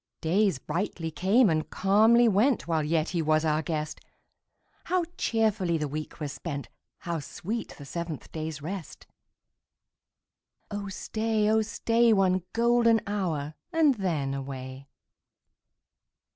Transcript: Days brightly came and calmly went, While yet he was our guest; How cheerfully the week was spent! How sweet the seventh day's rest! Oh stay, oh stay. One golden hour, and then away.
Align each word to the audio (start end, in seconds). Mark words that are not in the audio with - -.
Days 0.21 0.57
brightly 0.57 1.11
came 1.11 1.47
and 1.47 1.69
calmly 1.69 2.27
went, 2.27 2.67
While 2.67 2.83
yet 2.83 3.09
he 3.09 3.21
was 3.21 3.45
our 3.45 3.61
guest; 3.61 4.01
How 4.85 5.03
cheerfully 5.15 5.77
the 5.77 5.87
week 5.87 6.19
was 6.19 6.33
spent! 6.33 6.69
How 7.01 7.19
sweet 7.19 7.75
the 7.77 7.85
seventh 7.85 8.31
day's 8.31 8.63
rest! 8.63 9.05
Oh 10.71 10.87
stay, 10.89 11.47
oh 11.51 11.61
stay. 11.61 12.13
One 12.13 12.41
golden 12.51 13.01
hour, 13.05 13.53
and 13.71 13.93
then 13.93 14.33
away. 14.33 14.87